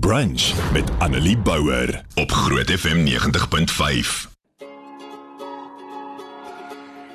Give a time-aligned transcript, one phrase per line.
[0.00, 4.30] Brunch met Annelie Bouwer op Groot FM 90.5.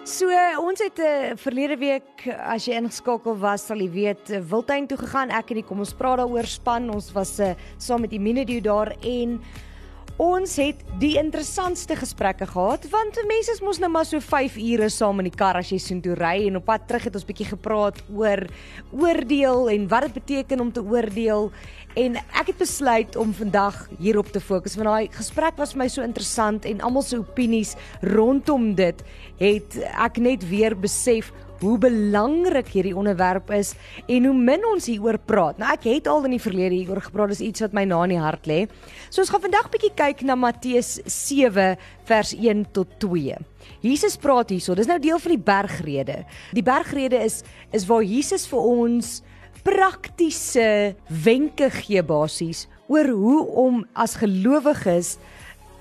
[0.03, 0.29] So
[0.61, 4.87] ons het 'n uh, verlede week as jy ingeskakel was sal jy weet uh, Wildtuin
[4.87, 8.11] toe gegaan ek en die kom ons praat daaroor span ons was uh, saam met
[8.11, 9.41] Immunidio daar en
[10.17, 14.87] Ons het die interessantste gesprekke gehad want mense is mos nou maar so 5 ure
[14.89, 17.27] saam in die kar as jy soheen toe ry en op pad terug het ons
[17.27, 18.41] bietjie gepraat oor
[18.97, 21.51] oordeel en wat dit beteken om te oordeel.
[22.01, 25.89] En ek het besluit om vandag hierop te fokus want daai gesprek was vir my
[25.93, 29.05] so interessant en almal se opinies rondom dit
[29.37, 31.29] het ek net weer besef
[31.61, 33.73] hoe belangrik hierdie onderwerp is
[34.07, 35.59] en hoe min ons hieroor praat.
[35.61, 38.15] Nou ek het al in die verlede hieroor gepraat, dis iets wat my na in
[38.15, 38.59] die hart lê.
[39.09, 41.75] So ons gaan vandag bietjie kyk na Matteus 7
[42.09, 43.37] vers 1 tot 2.
[43.83, 46.21] Jesus praat hierso, dis nou deel van die bergrede.
[46.55, 47.43] Die bergrede is
[47.75, 49.17] is waar Jesus vir ons
[49.67, 55.17] praktiese wenke gee basies oor hoe om as gelowiges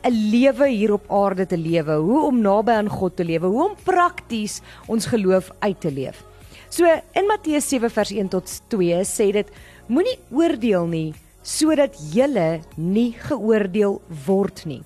[0.06, 3.64] 'n lewe hier op aarde te lewe, hoe om naby aan God te lewe, hoe
[3.64, 6.22] om prakties ons geloof uit te leef.
[6.68, 9.50] So in Matteus 7 vers 1 tot 2 sê dit:
[9.86, 11.14] Moenie oordeel nie
[11.46, 14.82] sodat julle nie geoordeel word nie.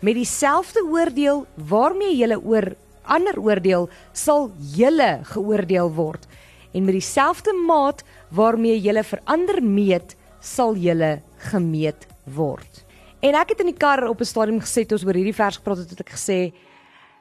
[0.00, 2.68] Met dieselfde oordeel waarmee julle oor
[3.04, 6.28] ander oordeel, sal julle geoordeel word.
[6.74, 11.18] En met dieselfde maat waarmee julle verander meet, sal julle
[11.50, 12.84] gemeet word.
[13.24, 15.56] En ek het in die kar op 'n stadium gesê toe ons oor hierdie vers
[15.56, 16.52] gepraat het, het ek gesê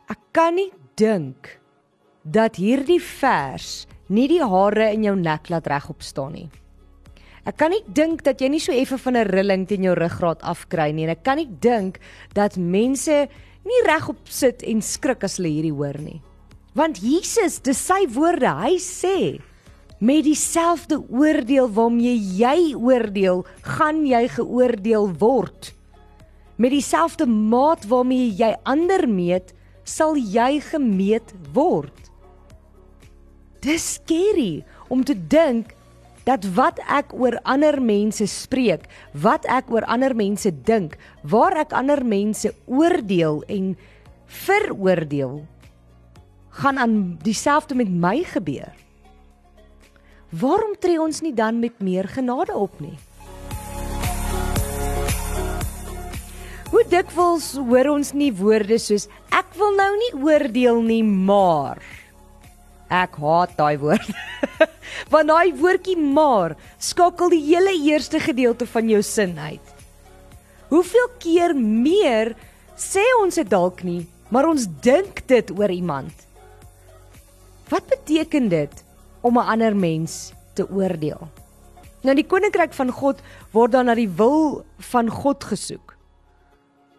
[0.09, 1.59] ek kan nie dink
[2.23, 6.49] dat hierdie vers nie die hare in jou nek laat regop staan nie.
[7.45, 10.41] Ek kan nie dink dat jy nie so effe van 'n rilling teen jou ruggraat
[10.41, 11.99] afkry nie en ek kan nie dink
[12.33, 13.29] dat mense
[13.63, 16.21] nie regop sit en skrik as hulle hierdie hoor nie.
[16.75, 19.39] Want Jesus, dis sy woorde, hy sê
[19.99, 25.73] met dieselfde oordeel waarmee jy oordeel, gaan jy geoordeel word.
[26.55, 32.11] Met dieselfde maat waarmee jy ander meet, sal jy gemeet word.
[33.63, 35.73] Dis skerry om te dink
[36.27, 41.75] dat wat ek oor ander mense spreek, wat ek oor ander mense dink, waar ek
[41.75, 43.73] ander mense oordeel en
[44.45, 45.41] veroordeel,
[46.59, 48.71] gaan aan dieselfde met my gebeur.
[50.33, 52.95] Waarom tree ons nie dan met meer genade op nie?
[56.93, 61.79] Dikwels hoor ons nie woorde soos ek wil nou nie oordeel nie, maar
[62.93, 64.09] ek haat daai woord.
[65.13, 69.71] Want daai woordjie maar skakel die hele eerste gedeelte van jou sin uit.
[70.69, 72.35] Hoeveel keer meer
[72.77, 76.13] sê ons dit dalk nie, maar ons dink dit oor iemand.
[77.73, 78.83] Wat beteken dit
[79.25, 81.25] om 'n ander mens te oordeel?
[82.03, 83.21] Nou die koninkryk van God
[83.51, 85.92] word dan na die wil van God gesoek.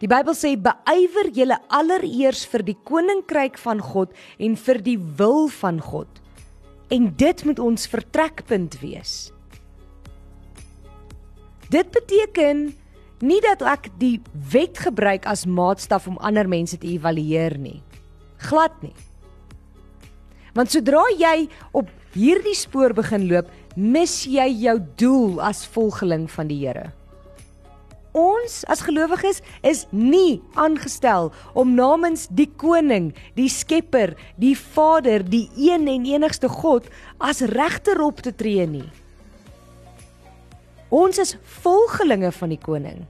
[0.05, 5.47] Die Bybel sê beywer julle allereers vir die koninkryk van God en vir die wil
[5.49, 6.11] van God.
[6.93, 9.15] En dit moet ons vertrekpunt wees.
[11.73, 12.67] Dit beteken
[13.25, 14.19] nie dat ek die
[14.53, 17.81] wet gebruik as maatstaf om ander mense te evalueer nie.
[18.45, 18.93] Glad nie.
[20.53, 26.53] Want sodra jy op hierdie spoor begin loop, mis jy jou doel as volgeling van
[26.53, 26.91] die Here.
[28.15, 35.49] Ons as gelowiges is nie aangestel om namens die koning, die skepper, die Vader, die
[35.59, 36.87] een en enigste God
[37.19, 38.87] as regter op te tree nie.
[40.95, 43.03] Ons is volgelinge van die koning.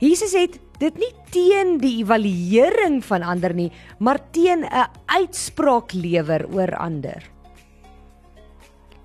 [0.00, 6.48] Jesus het dit nie teen die evaluering van ander nie, maar teen 'n uitspraak lewer
[6.48, 7.22] oor ander.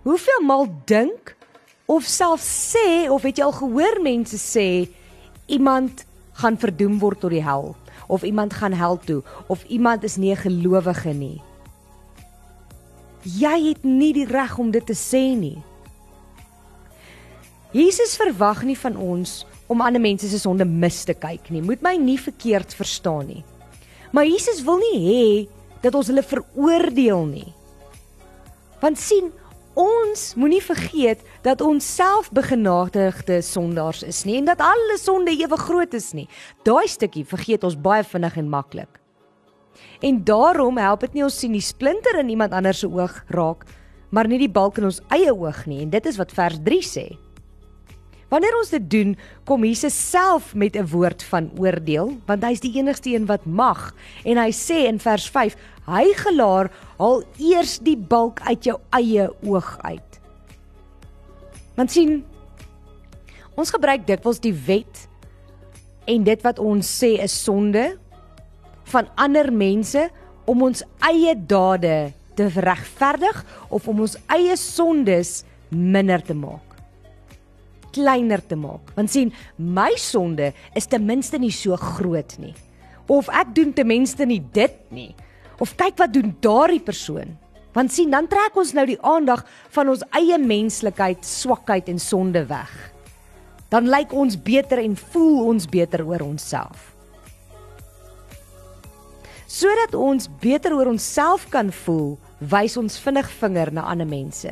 [0.04, 1.37] Hoeveel maal dink
[1.88, 4.68] of self sê of het jy al gehoor mense sê
[5.48, 6.04] iemand
[6.38, 7.72] gaan verdoem word tot die hel
[8.12, 11.42] of iemand gaan hel toe of iemand is nie 'n gelowige nie.
[13.24, 15.64] Jy het nie die reg om dit te sê nie.
[17.72, 21.62] Jesus verwag nie van ons om ander mense se sonde mis te kyk nie.
[21.62, 23.44] Moet my nie verkeerd verstaan nie.
[24.12, 25.50] Maar Jesus wil nie hê
[25.82, 27.54] dat ons hulle veroordeel nie.
[28.80, 29.32] Want sien,
[29.78, 35.58] ons moenie vergeet dat ons self begenadigde sondaars is nie en dat alle sonde ewe
[35.62, 36.26] groot is nie.
[36.66, 39.00] Daai stukkie vergeet ons baie vinnig en maklik.
[40.02, 43.66] En daarom help dit nie ons sien die splinter in iemand anders se oog raak,
[44.10, 46.82] maar nie die balk in ons eie oog nie en dit is wat vers 3
[46.86, 47.08] sê.
[48.30, 52.76] Wanneer ons dit doen, kom Jesus self met 'n woord van oordeel, want hy's die
[52.76, 53.94] enigste een wat mag.
[54.26, 59.30] En hy sê in vers 5: "Hy gelaar, haal eers die balk uit jou eie
[59.44, 60.20] oog uit."
[61.76, 62.26] Want sien,
[63.58, 65.08] Ons gebruik dikwels die wet
[66.08, 67.88] en dit wat ons sê is sonde
[68.94, 70.04] van ander mense
[70.48, 71.96] om ons eie dade
[72.38, 73.42] te regverdig
[73.74, 75.42] of om ons eie sondes
[75.74, 76.67] minder te maak
[77.98, 78.94] kleiner te maak.
[78.96, 82.54] Want sien my sonde is ten minste nie so groot nie.
[83.08, 85.12] Of ek doen ten minste nie dit nie.
[85.64, 87.38] Of kyk wat doen daardie persoon.
[87.74, 89.44] Want sien dan trek ons nou die aandag
[89.76, 92.72] van ons eie menslikheid swakheid en sonde weg.
[93.70, 96.94] Dan lyk ons beter en voel ons beter oor onsself.
[99.48, 104.52] Sodat ons beter oor onsself kan voel, wys ons vinnig vinger na ander mense.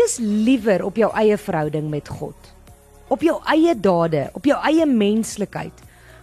[0.00, 2.36] Fokus liewer op jou eie verhouding met God.
[3.12, 5.76] Op jou eie dade, op jou eie menslikheid.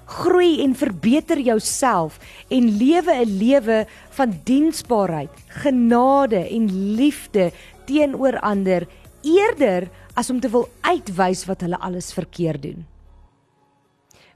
[0.09, 2.18] Groei en verbeter jouself
[2.50, 3.85] en lewe 'n lewe
[4.18, 7.51] van diensbaarheid, genade en liefde
[7.85, 8.88] teenoor ander
[9.21, 12.85] eerder as om te wil uitwys wat hulle alles verkeerd doen.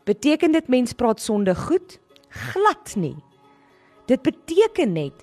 [0.03, 1.99] Beteken dit mens praat sonde goed?
[2.29, 3.15] Glad nie.
[4.05, 5.13] Dit beteken net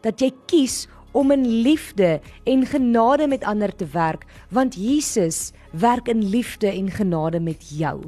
[0.00, 6.08] dat jy kies om in liefde en genade met ander te werk, want Jesus werk
[6.12, 8.02] in liefde en genade met jou.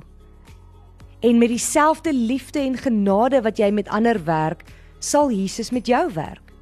[1.21, 4.63] En met dieselfde liefde en genade wat jy met ander werk,
[4.99, 6.53] sal Jesus met jou werk.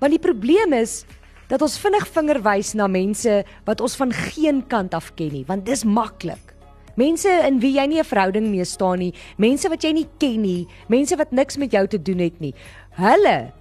[0.00, 1.04] Want die probleem is
[1.50, 5.44] dat ons vinnig vinger wys na mense wat ons van geen kant af ken nie,
[5.46, 6.54] want dis maklik.
[6.98, 10.42] Mense in wie jy nie 'n verhouding mee staan nie, mense wat jy nie ken
[10.42, 12.54] nie, mense wat niks met jou te doen het nie.
[12.90, 13.52] Hulle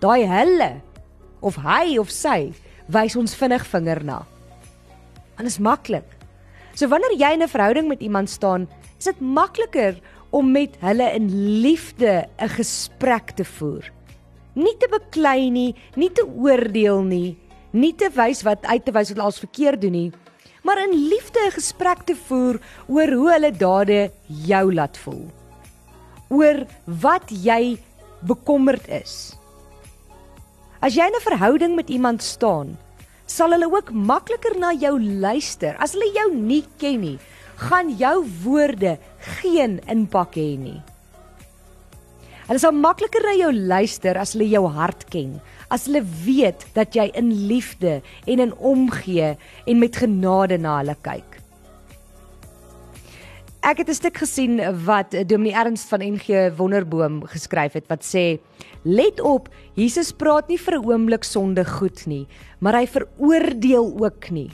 [0.00, 0.80] daai hulle
[1.40, 2.52] of hy of sy
[2.86, 4.22] wys ons vinnig vinger na.
[5.36, 6.06] En dit is maklik.
[6.74, 8.68] So wanneer jy in 'n verhouding met iemand staan,
[8.98, 10.00] is dit makliker
[10.30, 13.98] om met hulle in liefde 'n gesprek te voer
[14.58, 17.36] nie te beklei nie, nie te oordeel nie,
[17.72, 20.10] nie te wys wat uit te wys wat hulle als verkeerd doen nie,
[20.66, 25.30] maar in liefde 'n gesprek te voer oor hoe hulle dade jou laat voel.
[26.28, 27.78] Oor wat jy
[28.20, 29.37] bekommerd is.
[30.78, 32.78] As jy in 'n verhouding met iemand staan,
[33.26, 35.74] sal hulle ook makliker na jou luister.
[35.78, 37.18] As hulle jou nie ken nie,
[37.56, 38.98] gaan jou woorde
[39.42, 40.80] geen impak hê nie.
[42.46, 46.94] Hulle sal makliker na jou luister as hulle jou hart ken, as hulle weet dat
[46.94, 49.36] jy in liefde en in omgee
[49.66, 51.42] en met genade na hulle kyk.
[53.62, 58.38] Ek het 'n stuk gesien wat Dominee Ernst van NG Wonderboom geskryf het wat sê:
[58.88, 62.26] "Let op, Jesus praat nie vir 'n oomblik sonde goed nie,
[62.60, 64.50] maar hy veroordeel ook nie."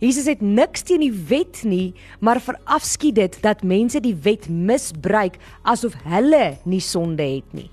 [0.00, 5.38] Jesus het niks teen die wet nie, maar verafskiet dit dat mense die wet misbruik
[5.62, 7.70] asof hulle nie sonde het nie.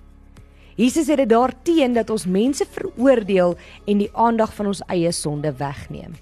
[0.80, 5.52] Jesus het dit daarteen dat ons mense veroordeel en die aandag van ons eie sonde
[5.60, 6.14] wegneem.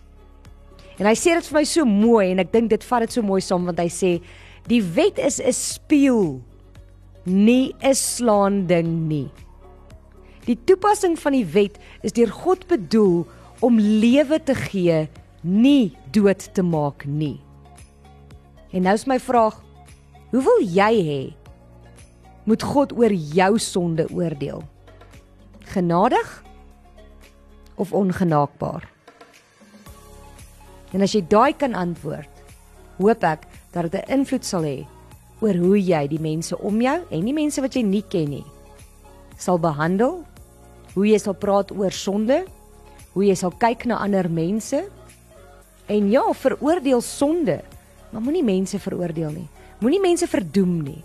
[0.99, 3.23] En hy sê dit vir my so mooi en ek dink dit vat dit so
[3.23, 4.17] mooi saam want hy sê
[4.67, 6.41] die wet is 'n spieël
[7.25, 9.29] nie 'n slaan ding nie.
[10.49, 13.21] Die toepassing van die wet is deur God bedoel
[13.61, 15.03] om lewe te gee
[15.45, 17.37] nie dood te maak nie.
[18.73, 19.59] En nou is my vraag,
[20.33, 21.21] hoe wil jy hê
[22.49, 24.63] moet God oor jou sonde oordeel?
[25.69, 26.27] Genadig
[27.77, 28.89] of ongenaakbaar?
[30.97, 32.29] En as jy daai kan antwoord,
[32.97, 34.87] hoop ek dat dit 'n invloed sal hê
[35.41, 38.45] oor hoe jy die mense om jou en die mense wat jy nie ken nie
[39.39, 40.19] sal behandel,
[40.93, 42.43] hoe jy sal praat oor sonde,
[43.13, 44.85] hoe jy sal kyk na ander mense
[45.89, 47.61] En ja, veroordeel sonde,
[48.09, 49.47] maar moenie mense veroordeel nie.
[49.79, 51.03] Moenie mense verdoem nie.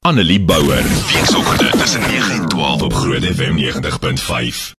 [0.00, 4.76] Annelie Bouwer, weekoggend tussen 9 en 12 op Groot FM 90.5.